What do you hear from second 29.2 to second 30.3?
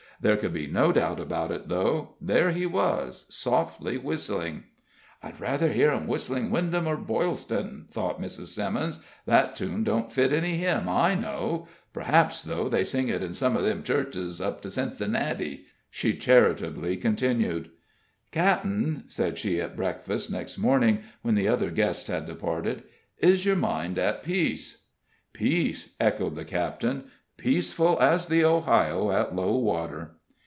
low water."